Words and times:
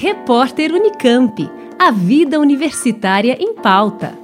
Repórter 0.00 0.72
Unicamp. 0.72 1.50
A 1.76 1.90
vida 1.90 2.38
universitária 2.38 3.36
em 3.40 3.52
pauta. 3.52 4.16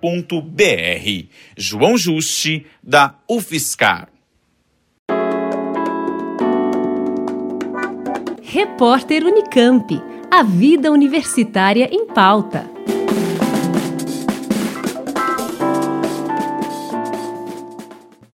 br 0.00 0.29
João 1.56 1.96
Juste, 1.96 2.66
da 2.82 3.16
UFSCar. 3.28 4.08
Repórter 8.42 9.24
Unicamp. 9.24 10.00
A 10.30 10.44
vida 10.44 10.92
universitária 10.92 11.88
em 11.92 12.06
pauta. 12.06 12.69